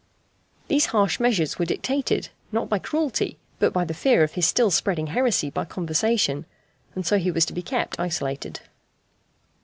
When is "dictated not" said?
1.65-2.67